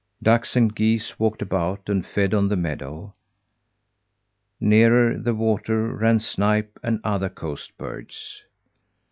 [0.23, 3.13] Ducks and geese walked about and fed on the meadow;
[4.59, 8.41] nearer the water, ran snipe, and other coast birds.